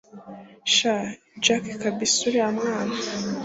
shn 0.73 1.01
jack 1.43 1.63
kabsa 1.81 2.21
uriya 2.27 2.47
mwana 2.57 2.95